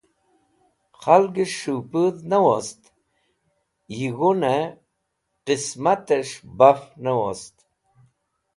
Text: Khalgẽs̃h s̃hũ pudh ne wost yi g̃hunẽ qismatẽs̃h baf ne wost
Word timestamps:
Khalgẽs̃h 1.01 1.57
s̃hũ 1.61 1.81
pudh 1.91 2.21
ne 2.29 2.37
wost 2.45 2.81
yi 3.97 4.07
g̃hunẽ 4.17 4.65
qismatẽs̃h 5.45 6.37
baf 6.57 6.81
ne 7.03 7.11
wost 7.19 7.55